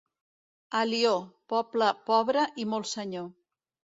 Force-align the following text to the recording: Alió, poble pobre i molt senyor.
Alió, 0.79 1.11
poble 1.53 1.91
pobre 2.09 2.45
i 2.63 2.67
molt 2.71 2.91
senyor. 2.95 3.31